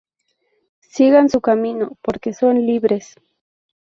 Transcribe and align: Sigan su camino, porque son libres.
Sigan 0.89 1.29
su 1.29 1.41
camino, 1.41 1.95
porque 2.01 2.33
son 2.33 2.65
libres. 2.65 3.13